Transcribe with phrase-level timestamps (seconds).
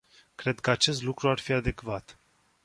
[0.35, 2.17] Cred că acest lucru ar fi adecvat.